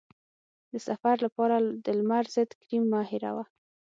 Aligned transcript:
د 0.71 0.73
سفر 0.87 1.15
لپاره 1.25 1.55
د 1.85 1.87
لمر 1.99 2.25
ضد 2.35 2.49
کریم 2.61 2.83
مه 2.91 3.01
هېروه. 3.09 3.45